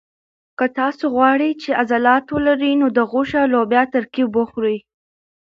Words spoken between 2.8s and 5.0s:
نو د غوښې او لوبیا ترکیب وخورئ.